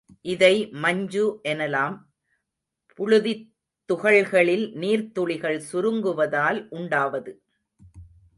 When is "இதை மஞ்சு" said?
0.21-1.39